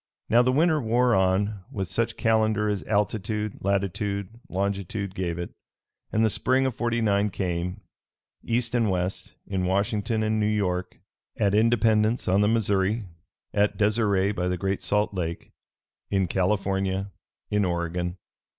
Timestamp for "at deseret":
13.53-14.31